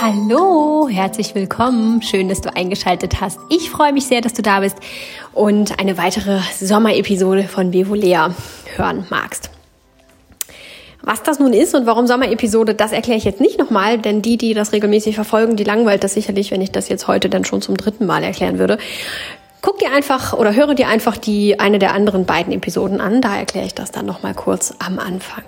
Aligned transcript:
Hallo, 0.00 0.88
herzlich 0.90 1.34
willkommen. 1.34 2.02
Schön, 2.02 2.28
dass 2.28 2.42
du 2.42 2.54
eingeschaltet 2.54 3.22
hast. 3.22 3.38
Ich 3.48 3.70
freue 3.70 3.94
mich 3.94 4.04
sehr, 4.04 4.20
dass 4.20 4.34
du 4.34 4.42
da 4.42 4.60
bist 4.60 4.76
und 5.32 5.80
eine 5.80 5.96
weitere 5.96 6.40
Sommerepisode 6.60 7.44
von 7.44 7.70
Bevolea 7.70 8.34
hören 8.76 9.06
magst. 9.08 9.48
Was 11.00 11.22
das 11.22 11.38
nun 11.38 11.54
ist 11.54 11.74
und 11.74 11.86
warum 11.86 12.06
Sommerepisode, 12.06 12.74
das 12.74 12.92
erkläre 12.92 13.16
ich 13.16 13.24
jetzt 13.24 13.40
nicht 13.40 13.58
nochmal, 13.58 13.96
denn 13.96 14.20
die, 14.20 14.36
die 14.36 14.52
das 14.52 14.72
regelmäßig 14.72 15.14
verfolgen, 15.14 15.56
die 15.56 15.64
langweilt 15.64 16.04
das 16.04 16.12
sicherlich, 16.12 16.50
wenn 16.50 16.60
ich 16.60 16.70
das 16.70 16.90
jetzt 16.90 17.08
heute 17.08 17.30
dann 17.30 17.46
schon 17.46 17.62
zum 17.62 17.78
dritten 17.78 18.04
Mal 18.04 18.22
erklären 18.24 18.58
würde. 18.58 18.76
Guck 19.60 19.78
dir 19.78 19.92
einfach 19.92 20.32
oder 20.32 20.54
höre 20.54 20.74
dir 20.74 20.88
einfach 20.88 21.16
die 21.16 21.58
eine 21.58 21.78
der 21.78 21.92
anderen 21.92 22.26
beiden 22.26 22.52
Episoden 22.52 23.00
an, 23.00 23.20
da 23.20 23.36
erkläre 23.36 23.66
ich 23.66 23.74
das 23.74 23.90
dann 23.90 24.06
nochmal 24.06 24.34
kurz 24.34 24.74
am 24.78 24.98
Anfang. 24.98 25.44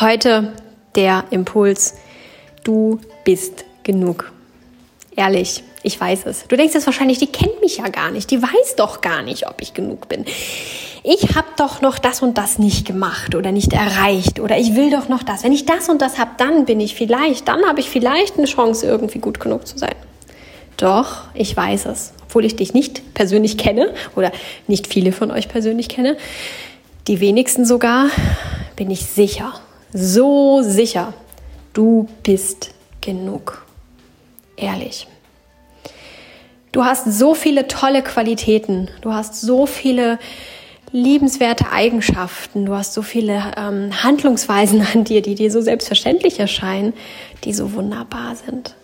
Heute 0.00 0.52
der 0.94 1.24
Impuls, 1.30 1.94
du 2.64 3.00
bist 3.24 3.64
genug. 3.82 4.32
Ehrlich, 5.16 5.62
ich 5.82 6.00
weiß 6.00 6.26
es. 6.26 6.46
Du 6.48 6.56
denkst 6.56 6.74
jetzt 6.74 6.86
wahrscheinlich, 6.86 7.18
die 7.18 7.26
kennt 7.26 7.60
mich 7.60 7.78
ja 7.78 7.88
gar 7.88 8.10
nicht, 8.10 8.30
die 8.30 8.42
weiß 8.42 8.76
doch 8.76 9.00
gar 9.00 9.22
nicht, 9.22 9.48
ob 9.48 9.60
ich 9.60 9.74
genug 9.74 10.08
bin 10.08 10.24
ich 11.02 11.34
habe 11.34 11.48
doch 11.56 11.80
noch 11.80 11.98
das 11.98 12.22
und 12.22 12.36
das 12.36 12.58
nicht 12.58 12.86
gemacht 12.86 13.34
oder 13.34 13.52
nicht 13.52 13.72
erreicht 13.72 14.40
oder 14.40 14.58
ich 14.58 14.74
will 14.76 14.90
doch 14.90 15.08
noch 15.08 15.22
das. 15.22 15.44
Wenn 15.44 15.52
ich 15.52 15.66
das 15.66 15.88
und 15.88 16.02
das 16.02 16.18
habe, 16.18 16.32
dann 16.36 16.66
bin 16.66 16.80
ich 16.80 16.94
vielleicht, 16.94 17.48
dann 17.48 17.64
habe 17.66 17.80
ich 17.80 17.88
vielleicht 17.88 18.36
eine 18.36 18.46
Chance, 18.46 18.86
irgendwie 18.86 19.18
gut 19.18 19.40
genug 19.40 19.66
zu 19.66 19.78
sein. 19.78 19.94
Doch, 20.76 21.24
ich 21.34 21.56
weiß 21.56 21.86
es, 21.86 22.12
obwohl 22.30 22.44
ich 22.44 22.54
dich 22.54 22.74
nicht 22.74 23.12
persönlich 23.12 23.58
kenne 23.58 23.92
oder 24.14 24.30
nicht 24.68 24.86
viele 24.86 25.10
von 25.10 25.32
euch 25.32 25.48
persönlich 25.48 25.88
kenne. 25.88 26.16
Die 27.08 27.18
wenigsten 27.18 27.64
sogar, 27.64 28.08
bin 28.76 28.88
ich 28.88 29.04
sicher, 29.04 29.54
so 29.92 30.62
sicher, 30.62 31.12
du 31.72 32.08
bist 32.22 32.70
genug. 33.00 33.66
Ehrlich. 34.56 35.08
Du 36.70 36.84
hast 36.84 37.06
so 37.06 37.34
viele 37.34 37.66
tolle 37.66 38.00
Qualitäten, 38.00 38.88
du 39.00 39.12
hast 39.12 39.40
so 39.40 39.66
viele 39.66 40.20
liebenswerte 40.92 41.72
Eigenschaften, 41.72 42.64
du 42.64 42.76
hast 42.76 42.94
so 42.94 43.02
viele 43.02 43.42
ähm, 43.56 44.04
Handlungsweisen 44.04 44.86
an 44.94 45.02
dir, 45.02 45.20
die 45.20 45.34
dir 45.34 45.50
so 45.50 45.60
selbstverständlich 45.60 46.38
erscheinen, 46.38 46.92
die 47.42 47.52
so 47.54 47.72
wunderbar 47.72 48.36
sind. 48.36 48.76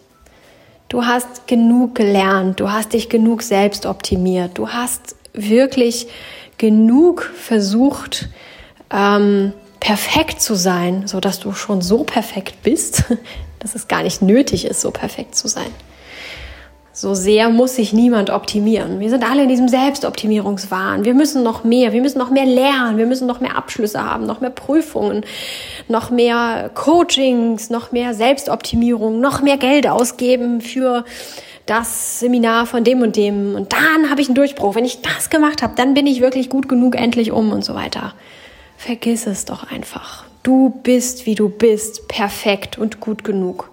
Du 0.89 1.05
hast 1.05 1.49
genug 1.49 1.95
gelernt, 1.95 2.61
du 2.61 2.71
hast 2.71 2.93
dich 2.93 3.09
genug 3.09 3.43
selbst 3.43 3.87
optimiert, 3.87 4.57
du 4.57 4.69
hast 4.69 5.17
wirklich 5.33 6.07
genug 6.59 7.23
versucht, 7.23 8.29
ähm, 8.91 9.53
perfekt 9.81 10.41
zu 10.41 10.55
sein, 10.55 11.07
so 11.07 11.21
dass 11.21 11.41
du 11.41 11.53
schon 11.53 11.83
so 11.83 12.05
perfekt 12.05 12.63
bist, 12.63 13.05
dass 13.59 13.75
es 13.75 13.89
gar 13.89 14.03
nicht 14.03 14.23
nötig 14.23 14.65
ist, 14.65 14.81
so 14.81 14.91
perfekt 14.91 15.35
zu 15.35 15.49
sein. 15.49 15.71
So 16.99 17.13
sehr 17.13 17.51
muss 17.51 17.77
sich 17.77 17.93
niemand 17.93 18.31
optimieren. 18.31 19.01
Wir 19.01 19.11
sind 19.11 19.23
alle 19.23 19.43
in 19.43 19.51
diesem 19.51 19.69
Selbstoptimierungswahn. 19.69 21.05
Wir 21.05 21.13
müssen 21.13 21.43
noch 21.43 21.63
mehr, 21.63 21.93
wir 21.93 22.01
müssen 22.01 22.17
noch 22.17 22.31
mehr 22.31 22.47
lernen, 22.47 22.97
wir 22.97 23.05
müssen 23.05 23.27
noch 23.27 23.39
mehr 23.39 23.55
Abschlüsse 23.55 24.03
haben, 24.03 24.25
noch 24.25 24.41
mehr 24.41 24.49
Prüfungen, 24.49 25.23
noch 25.89 26.09
mehr 26.11 26.71
Coachings, 26.73 27.69
noch 27.69 27.93
mehr 27.93 28.15
Selbstoptimierung, 28.15 29.21
noch 29.21 29.43
mehr 29.43 29.59
Geld 29.59 29.87
ausgeben 29.87 30.63
für 30.63 31.05
das 31.67 32.21
Seminar 32.21 32.65
von 32.65 32.83
dem 32.83 33.03
und 33.03 33.17
dem. 33.17 33.57
Und 33.57 33.75
dann 33.75 34.09
habe 34.09 34.23
ich 34.23 34.29
einen 34.29 34.35
Durchbruch. 34.35 34.75
Wenn 34.75 34.87
ich 34.87 35.03
das 35.03 35.29
gemacht 35.29 35.63
habe, 35.63 35.75
dann 35.77 35.93
bin 35.93 36.07
ich 36.07 36.23
wirklich 36.23 36.49
gut 36.49 36.67
genug 36.67 36.97
endlich 36.97 37.31
um 37.31 37.53
und 37.53 37.63
so 37.63 37.75
weiter. 37.75 38.15
Vergiss 38.79 39.27
es 39.27 39.45
doch 39.45 39.71
einfach. 39.71 40.25
Du 40.47 40.71
bist, 40.71 41.27
wie 41.27 41.35
du 41.35 41.49
bist, 41.49 42.07
perfekt 42.07 42.79
und 42.79 43.01
gut 43.01 43.25
genug. 43.25 43.69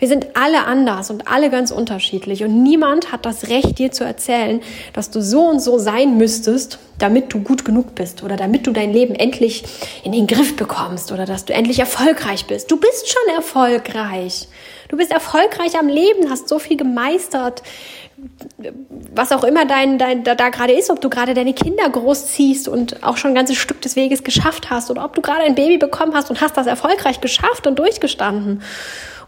Wir 0.00 0.08
sind 0.08 0.36
alle 0.36 0.64
anders 0.64 1.10
und 1.10 1.28
alle 1.28 1.48
ganz 1.48 1.70
unterschiedlich 1.70 2.42
und 2.42 2.60
niemand 2.60 3.12
hat 3.12 3.24
das 3.24 3.50
Recht, 3.50 3.78
dir 3.78 3.92
zu 3.92 4.02
erzählen, 4.02 4.60
dass 4.94 5.12
du 5.12 5.22
so 5.22 5.42
und 5.42 5.60
so 5.60 5.78
sein 5.78 6.18
müsstest, 6.18 6.80
damit 6.98 7.32
du 7.32 7.38
gut 7.38 7.64
genug 7.64 7.94
bist 7.94 8.24
oder 8.24 8.36
damit 8.36 8.66
du 8.66 8.72
dein 8.72 8.92
Leben 8.92 9.14
endlich 9.14 9.62
in 10.02 10.10
den 10.10 10.26
Griff 10.26 10.56
bekommst 10.56 11.12
oder 11.12 11.24
dass 11.24 11.44
du 11.44 11.52
endlich 11.52 11.78
erfolgreich 11.78 12.46
bist. 12.46 12.68
Du 12.68 12.78
bist 12.78 13.08
schon 13.08 13.36
erfolgreich. 13.36 14.48
Du 14.88 14.96
bist 14.96 15.12
erfolgreich 15.12 15.78
am 15.78 15.86
Leben, 15.86 16.30
hast 16.30 16.48
so 16.48 16.58
viel 16.58 16.76
gemeistert, 16.76 17.62
was 19.14 19.32
auch 19.32 19.44
immer 19.44 19.64
dein, 19.64 19.98
dein 19.98 20.24
da, 20.24 20.34
da 20.34 20.48
gerade 20.48 20.72
ist, 20.72 20.90
ob 20.90 21.00
du 21.00 21.08
gerade 21.08 21.34
deine 21.34 21.54
Kinder 21.54 21.88
großziehst 21.88 22.68
und 22.68 23.02
auch 23.02 23.16
schon 23.16 23.32
ein 23.32 23.34
ganzes 23.34 23.56
Stück 23.56 23.80
des 23.80 23.96
Weges 23.96 24.24
geschafft 24.24 24.70
hast 24.70 24.90
oder 24.90 25.04
ob 25.04 25.14
du 25.14 25.22
gerade 25.22 25.42
ein 25.42 25.54
Baby 25.54 25.78
bekommen 25.78 26.14
hast 26.14 26.30
und 26.30 26.40
hast 26.40 26.56
das 26.56 26.66
erfolgreich 26.66 27.20
geschafft 27.20 27.66
und 27.66 27.78
durchgestanden 27.78 28.62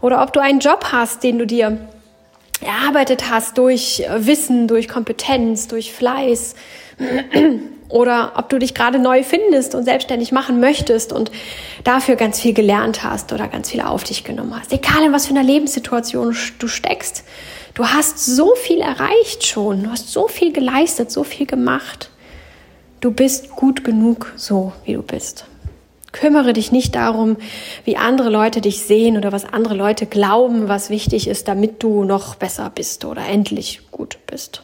oder 0.01 0.21
ob 0.21 0.33
du 0.33 0.39
einen 0.39 0.59
Job 0.59 0.85
hast, 0.91 1.23
den 1.23 1.37
du 1.37 1.45
dir 1.45 1.77
erarbeitet 2.61 3.29
hast 3.29 3.57
durch 3.57 4.01
äh, 4.01 4.25
Wissen, 4.25 4.67
durch 4.67 4.87
Kompetenz, 4.87 5.67
durch 5.67 5.93
Fleiß 5.93 6.55
oder 7.89 8.33
ob 8.35 8.49
du 8.49 8.59
dich 8.59 8.73
gerade 8.73 8.99
neu 8.99 9.23
findest 9.23 9.75
und 9.75 9.83
selbstständig 9.83 10.31
machen 10.31 10.59
möchtest 10.59 11.11
und 11.11 11.31
dafür 11.83 12.15
ganz 12.15 12.39
viel 12.39 12.53
gelernt 12.53 13.03
hast 13.03 13.33
oder 13.33 13.47
ganz 13.47 13.71
viel 13.71 13.81
auf 13.81 14.03
dich 14.03 14.23
genommen 14.23 14.55
hast. 14.57 14.71
Egal 14.71 15.05
in 15.05 15.13
was 15.13 15.27
für 15.27 15.33
einer 15.33 15.43
Lebenssituation 15.43 16.35
du 16.59 16.67
steckst, 16.67 17.23
du 17.73 17.87
hast 17.87 18.25
so 18.25 18.55
viel 18.55 18.79
erreicht 18.79 19.45
schon, 19.45 19.83
du 19.83 19.89
hast 19.91 20.11
so 20.11 20.27
viel 20.27 20.53
geleistet, 20.53 21.11
so 21.11 21.23
viel 21.23 21.45
gemacht. 21.45 22.09
Du 22.99 23.11
bist 23.11 23.51
gut 23.51 23.83
genug 23.83 24.31
so, 24.35 24.73
wie 24.85 24.93
du 24.93 25.01
bist. 25.01 25.45
Kümmere 26.11 26.53
dich 26.53 26.71
nicht 26.71 26.95
darum, 26.95 27.37
wie 27.85 27.95
andere 27.95 28.29
Leute 28.29 28.59
dich 28.59 28.81
sehen 28.81 29.17
oder 29.17 29.31
was 29.31 29.45
andere 29.45 29.75
Leute 29.75 30.05
glauben, 30.05 30.67
was 30.67 30.89
wichtig 30.89 31.27
ist, 31.27 31.47
damit 31.47 31.81
du 31.81 32.03
noch 32.03 32.35
besser 32.35 32.69
bist 32.73 33.05
oder 33.05 33.25
endlich 33.25 33.81
gut 33.91 34.17
bist. 34.27 34.63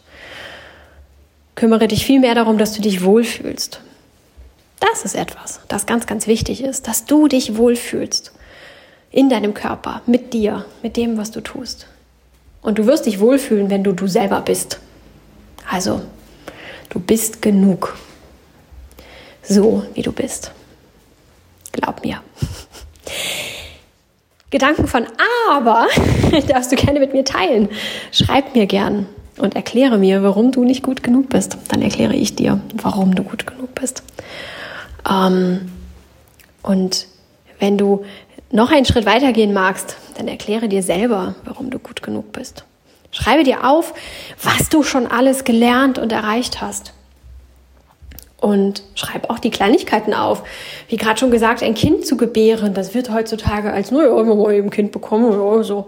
Kümmere 1.55 1.87
dich 1.87 2.05
vielmehr 2.05 2.35
darum, 2.35 2.57
dass 2.57 2.73
du 2.73 2.81
dich 2.81 3.03
wohlfühlst. 3.03 3.79
Das 4.79 5.05
ist 5.05 5.15
etwas, 5.15 5.61
das 5.67 5.85
ganz, 5.85 6.05
ganz 6.05 6.27
wichtig 6.27 6.61
ist, 6.63 6.87
dass 6.87 7.05
du 7.05 7.27
dich 7.27 7.57
wohlfühlst 7.57 8.31
in 9.09 9.29
deinem 9.29 9.53
Körper, 9.53 10.01
mit 10.05 10.33
dir, 10.33 10.65
mit 10.83 10.97
dem, 10.97 11.17
was 11.17 11.31
du 11.31 11.41
tust. 11.41 11.87
Und 12.61 12.79
du 12.79 12.85
wirst 12.85 13.05
dich 13.05 13.19
wohlfühlen, 13.19 13.69
wenn 13.69 13.83
du 13.83 13.93
du 13.93 14.07
selber 14.07 14.41
bist. 14.41 14.79
Also, 15.69 16.01
du 16.89 16.99
bist 16.99 17.41
genug, 17.41 17.95
so 19.43 19.83
wie 19.93 20.01
du 20.01 20.11
bist. 20.11 20.51
Glaub 21.71 22.03
mir. 22.03 22.21
Gedanken 24.49 24.87
von 24.87 25.05
aber 25.49 25.87
darfst 26.47 26.71
du 26.71 26.75
gerne 26.75 26.99
mit 26.99 27.13
mir 27.13 27.25
teilen. 27.25 27.69
Schreib 28.11 28.55
mir 28.55 28.65
gern 28.65 29.07
und 29.37 29.55
erkläre 29.55 29.97
mir, 29.97 30.23
warum 30.23 30.51
du 30.51 30.63
nicht 30.63 30.83
gut 30.83 31.03
genug 31.03 31.29
bist. 31.29 31.57
Dann 31.69 31.81
erkläre 31.81 32.15
ich 32.15 32.35
dir, 32.35 32.59
warum 32.73 33.15
du 33.15 33.23
gut 33.23 33.45
genug 33.45 33.75
bist. 33.75 34.03
Ähm, 35.09 35.71
und 36.63 37.07
wenn 37.59 37.77
du 37.77 38.05
noch 38.51 38.71
einen 38.71 38.85
Schritt 38.85 39.05
weitergehen 39.05 39.53
magst, 39.53 39.97
dann 40.17 40.27
erkläre 40.27 40.67
dir 40.67 40.83
selber, 40.83 41.35
warum 41.43 41.69
du 41.69 41.79
gut 41.79 42.01
genug 42.01 42.31
bist. 42.31 42.65
Schreibe 43.11 43.43
dir 43.43 43.67
auf, 43.67 43.93
was 44.41 44.69
du 44.69 44.83
schon 44.83 45.07
alles 45.07 45.43
gelernt 45.43 45.97
und 45.97 46.11
erreicht 46.11 46.61
hast. 46.61 46.93
Und 48.39 48.83
schreib 48.93 49.29
auch 49.29 49.39
die 49.39 49.49
Kleinigkeiten 49.49 50.13
auf. 50.13 50.43
Wie 50.89 50.97
gerade 50.97 51.19
schon 51.19 51.31
gesagt, 51.31 51.63
ein 51.63 51.73
Kind 51.73 52.05
zu 52.05 52.17
gebären, 52.17 52.73
das 52.73 52.93
wird 52.93 53.11
heutzutage 53.11 53.73
als, 53.73 53.89
nur 53.89 54.03
ja, 54.03 54.23
mal 54.23 54.53
eben 54.53 54.67
ein 54.67 54.71
Kind 54.71 54.91
bekommen 54.91 55.25
oder 55.25 55.63
so. 55.63 55.87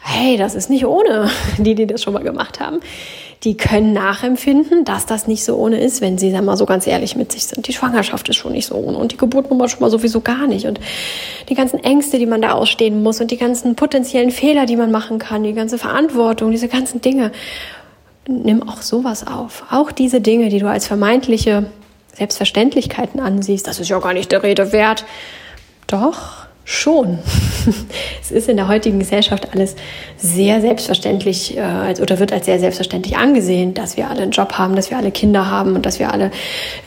Hey, 0.00 0.36
das 0.36 0.54
ist 0.54 0.70
nicht 0.70 0.86
ohne. 0.86 1.30
Die, 1.58 1.74
die 1.74 1.86
das 1.86 2.02
schon 2.02 2.14
mal 2.14 2.22
gemacht 2.22 2.60
haben, 2.60 2.80
die 3.44 3.56
können 3.56 3.92
nachempfinden, 3.92 4.84
dass 4.84 5.06
das 5.06 5.28
nicht 5.28 5.44
so 5.44 5.56
ohne 5.56 5.80
ist, 5.80 6.00
wenn 6.00 6.18
sie, 6.18 6.32
sagen 6.32 6.44
mal, 6.44 6.56
so 6.56 6.66
ganz 6.66 6.86
ehrlich 6.86 7.14
mit 7.14 7.30
sich 7.30 7.46
sind. 7.46 7.68
Die 7.68 7.72
Schwangerschaft 7.72 8.28
ist 8.28 8.36
schon 8.36 8.52
nicht 8.52 8.66
so 8.66 8.74
ohne 8.74 8.98
und 8.98 9.12
die 9.12 9.16
Geburt 9.16 9.50
nun 9.50 9.68
schon 9.68 9.80
mal 9.80 9.90
sowieso 9.90 10.20
gar 10.20 10.46
nicht. 10.48 10.66
Und 10.66 10.80
die 11.48 11.54
ganzen 11.54 11.82
Ängste, 11.84 12.18
die 12.18 12.26
man 12.26 12.42
da 12.42 12.52
ausstehen 12.52 13.02
muss 13.02 13.20
und 13.20 13.30
die 13.30 13.36
ganzen 13.36 13.76
potenziellen 13.76 14.32
Fehler, 14.32 14.66
die 14.66 14.76
man 14.76 14.90
machen 14.90 15.18
kann, 15.18 15.44
die 15.44 15.52
ganze 15.52 15.78
Verantwortung, 15.78 16.50
diese 16.50 16.68
ganzen 16.68 17.00
Dinge. 17.00 17.30
Nimm 18.26 18.68
auch 18.68 18.82
sowas 18.82 19.26
auf. 19.26 19.64
Auch 19.70 19.92
diese 19.92 20.20
Dinge, 20.20 20.48
die 20.48 20.58
du 20.58 20.68
als 20.68 20.86
vermeintliche 20.86 21.66
Selbstverständlichkeiten 22.14 23.20
ansiehst, 23.20 23.68
das 23.68 23.78
ist 23.78 23.88
ja 23.88 24.00
gar 24.00 24.14
nicht 24.14 24.32
der 24.32 24.42
Rede 24.42 24.72
wert. 24.72 25.04
Doch, 25.86 26.47
schon. 26.70 27.18
es 28.20 28.30
ist 28.30 28.46
in 28.46 28.58
der 28.58 28.68
heutigen 28.68 28.98
Gesellschaft 28.98 29.54
alles 29.54 29.74
sehr 30.18 30.60
selbstverständlich 30.60 31.56
äh, 31.56 31.94
oder 31.98 32.18
wird 32.18 32.30
als 32.30 32.44
sehr 32.44 32.60
selbstverständlich 32.60 33.16
angesehen, 33.16 33.72
dass 33.72 33.96
wir 33.96 34.10
alle 34.10 34.20
einen 34.20 34.32
Job 34.32 34.52
haben, 34.58 34.76
dass 34.76 34.90
wir 34.90 34.98
alle 34.98 35.10
Kinder 35.10 35.50
haben 35.50 35.76
und 35.76 35.86
dass 35.86 35.98
wir 35.98 36.12
alle, 36.12 36.30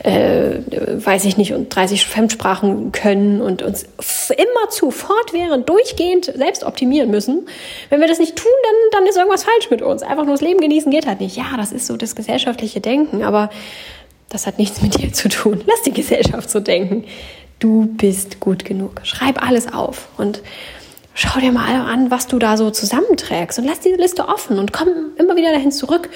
äh, 0.04 0.60
weiß 1.04 1.24
ich 1.24 1.36
nicht, 1.36 1.52
und 1.52 1.74
30 1.74 2.06
Fremdsprachen 2.06 2.92
können 2.92 3.40
und 3.40 3.62
uns 3.62 3.82
immer 4.30 4.70
zu 4.70 4.92
fortwährend 4.92 5.68
durchgehend 5.68 6.26
selbst 6.26 6.62
optimieren 6.62 7.10
müssen. 7.10 7.48
Wenn 7.90 8.00
wir 8.00 8.06
das 8.06 8.20
nicht 8.20 8.36
tun, 8.36 8.52
dann, 8.62 9.00
dann 9.00 9.08
ist 9.08 9.16
irgendwas 9.16 9.42
falsch 9.42 9.68
mit 9.68 9.82
uns. 9.82 10.04
Einfach 10.04 10.24
nur 10.24 10.34
das 10.34 10.42
Leben 10.42 10.60
genießen 10.60 10.92
geht 10.92 11.08
halt 11.08 11.18
nicht. 11.18 11.36
Ja, 11.36 11.56
das 11.56 11.72
ist 11.72 11.88
so 11.88 11.96
das 11.96 12.14
gesellschaftliche 12.14 12.80
Denken, 12.80 13.24
aber 13.24 13.50
Das 14.28 14.46
hat 14.46 14.58
nichts 14.58 14.80
mit 14.80 14.98
dir 14.98 15.12
zu 15.12 15.28
tun. 15.28 15.62
Lass 15.66 15.82
die 15.82 15.92
Gesellschaft 15.92 16.48
so 16.48 16.60
denken. 16.60 17.04
Du 17.62 17.86
bist 17.86 18.40
gut 18.40 18.64
genug. 18.64 19.02
Schreib 19.04 19.40
alles 19.40 19.72
auf 19.72 20.08
und 20.18 20.42
schau 21.14 21.38
dir 21.38 21.52
mal 21.52 21.80
an, 21.82 22.10
was 22.10 22.26
du 22.26 22.40
da 22.40 22.56
so 22.56 22.72
zusammenträgst 22.72 23.56
und 23.60 23.64
lass 23.64 23.78
diese 23.78 23.94
Liste 23.94 24.26
offen 24.26 24.58
und 24.58 24.72
komm 24.72 24.88
immer 25.16 25.36
wieder 25.36 25.52
dahin 25.52 25.70
zurück 25.70 26.08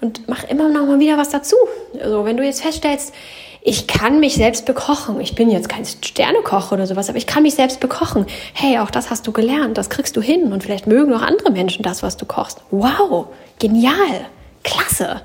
und 0.00 0.26
mach 0.28 0.44
immer 0.44 0.70
noch 0.70 0.86
mal 0.86 1.00
wieder 1.00 1.18
was 1.18 1.28
dazu. 1.28 1.56
Also 2.02 2.24
wenn 2.24 2.38
du 2.38 2.42
jetzt 2.42 2.62
feststellst, 2.62 3.12
ich 3.60 3.86
kann 3.86 4.18
mich 4.18 4.36
selbst 4.36 4.64
bekochen. 4.64 5.20
Ich 5.20 5.34
bin 5.34 5.50
jetzt 5.50 5.68
kein 5.68 5.84
Sternekoch 5.84 6.72
oder 6.72 6.86
sowas, 6.86 7.10
aber 7.10 7.18
ich 7.18 7.26
kann 7.26 7.42
mich 7.42 7.54
selbst 7.54 7.80
bekochen. 7.80 8.24
Hey, 8.54 8.78
auch 8.78 8.90
das 8.90 9.10
hast 9.10 9.26
du 9.26 9.32
gelernt, 9.32 9.76
das 9.76 9.90
kriegst 9.90 10.16
du 10.16 10.22
hin 10.22 10.54
und 10.54 10.62
vielleicht 10.62 10.86
mögen 10.86 11.12
auch 11.12 11.20
andere 11.20 11.52
Menschen 11.52 11.82
das, 11.82 12.02
was 12.02 12.16
du 12.16 12.24
kochst. 12.24 12.62
Wow, 12.70 13.26
genial, 13.58 14.24
klasse. 14.62 15.20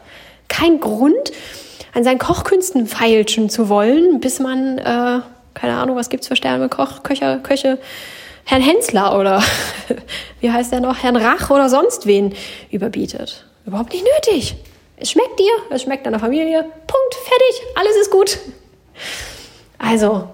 Kein 0.49 0.81
Grund, 0.81 1.31
an 1.93 2.03
seinen 2.03 2.19
Kochkünsten 2.19 2.85
feilschen 2.85 3.49
zu 3.49 3.69
wollen, 3.69 4.19
bis 4.19 4.41
man, 4.41 4.77
äh, 4.77 5.19
keine 5.53 5.77
Ahnung, 5.77 5.95
was 5.95 6.09
gibt's 6.09 6.27
für 6.27 6.35
Sternekoch, 6.35 7.03
Köche, 7.03 7.39
Köche, 7.43 7.79
Herrn 8.45 8.61
Hensler 8.61 9.17
oder 9.17 9.43
wie 10.39 10.51
heißt 10.51 10.71
der 10.71 10.79
noch, 10.79 11.03
Herrn 11.03 11.15
Rach 11.15 11.49
oder 11.49 11.69
sonst 11.69 12.05
wen 12.05 12.33
überbietet. 12.71 13.45
Überhaupt 13.65 13.93
nicht 13.93 14.05
nötig. 14.05 14.55
Es 14.97 15.11
schmeckt 15.11 15.39
dir, 15.39 15.51
es 15.69 15.83
schmeckt 15.83 16.05
deiner 16.05 16.19
Familie. 16.19 16.61
Punkt, 16.63 17.15
fertig, 17.15 17.61
alles 17.75 17.95
ist 18.01 18.11
gut. 18.11 18.39
Also, 19.77 20.29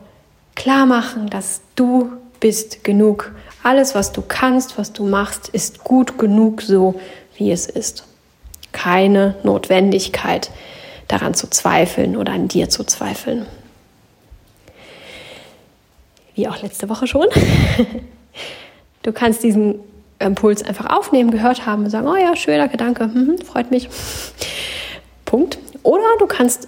klar 0.56 0.86
machen, 0.86 1.30
dass 1.30 1.62
du 1.76 2.14
bist 2.40 2.84
genug. 2.84 3.32
Alles, 3.64 3.96
was 3.96 4.12
du 4.12 4.22
kannst, 4.22 4.78
was 4.78 4.94
du 4.94 5.06
machst, 5.06 5.50
ist 5.50 5.84
gut 5.84 6.18
genug 6.18 6.62
so, 6.62 7.00
wie 7.36 7.52
es 7.52 7.68
ist. 7.68 8.06
Keine 8.72 9.36
Notwendigkeit, 9.44 10.52
daran 11.08 11.34
zu 11.34 11.48
zweifeln 11.50 12.16
oder 12.18 12.34
an 12.34 12.48
dir 12.48 12.70
zu 12.70 12.84
zweifeln. 12.84 13.46
Wie 16.36 16.48
auch 16.48 16.62
letzte 16.62 16.90
Woche 16.90 17.08
schon. 17.08 17.28
Du 19.06 19.12
kannst 19.12 19.44
diesen 19.44 19.76
Impuls 20.18 20.64
einfach 20.64 20.90
aufnehmen, 20.90 21.30
gehört 21.30 21.68
haben 21.68 21.84
und 21.84 21.92
sagen, 21.92 22.08
oh 22.08 22.16
ja, 22.16 22.36
schöner 22.36 22.68
Gedanke, 22.68 23.06
mhm, 23.06 23.38
freut 23.38 23.70
mich. 23.70 23.88
Punkt. 25.26 25.60
Oder 25.84 26.06
du 26.18 26.26
kannst 26.26 26.68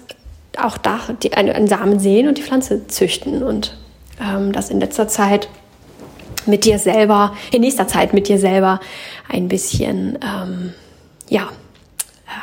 auch 0.56 0.78
da 0.78 1.00
die, 1.20 1.32
einen, 1.32 1.66
Samen 1.66 1.98
sehen 1.98 2.28
und 2.28 2.38
die 2.38 2.42
Pflanze 2.42 2.86
züchten 2.86 3.42
und 3.42 3.76
ähm, 4.20 4.52
das 4.52 4.70
in 4.70 4.78
letzter 4.78 5.08
Zeit 5.08 5.48
mit 6.46 6.64
dir 6.64 6.78
selber, 6.78 7.34
in 7.50 7.62
nächster 7.62 7.88
Zeit 7.88 8.14
mit 8.14 8.28
dir 8.28 8.38
selber 8.38 8.78
ein 9.28 9.48
bisschen 9.48 10.16
ähm, 10.22 10.74
ja, 11.28 11.48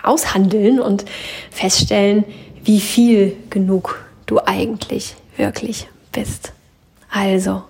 aushandeln 0.03 0.81
und 0.81 1.05
feststellen, 1.51 2.25
wie 2.65 2.81
viel 2.81 3.37
genug 3.49 4.03
du 4.25 4.39
eigentlich 4.39 5.15
wirklich 5.37 5.87
bist. 6.11 6.54
Also, 7.17 7.61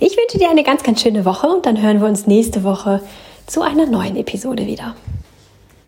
ich 0.00 0.16
wünsche 0.16 0.38
dir 0.38 0.50
eine 0.50 0.64
ganz, 0.64 0.82
ganz 0.82 1.00
schöne 1.00 1.24
Woche 1.24 1.46
und 1.46 1.66
dann 1.66 1.80
hören 1.80 2.00
wir 2.00 2.08
uns 2.08 2.26
nächste 2.26 2.64
Woche 2.64 3.00
zu 3.46 3.62
einer 3.62 3.86
neuen 3.86 4.16
Episode 4.16 4.66
wieder. 4.66 4.96